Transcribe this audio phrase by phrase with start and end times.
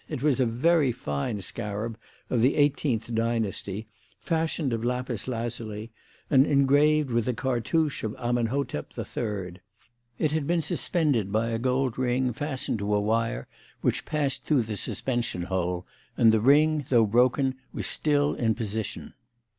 [0.09, 1.95] It was a very fine scarab
[2.31, 3.85] of the eighteenth dynasty
[4.19, 5.91] fashioned of lapis lazuli
[6.27, 9.61] and engraved with the cartouche of Amenhotep III.
[10.17, 13.45] It had been suspended by a gold ring fastened to a wire
[13.81, 15.85] which passed through the suspension hole,
[16.17, 19.13] and the ring, though broken, was still in position.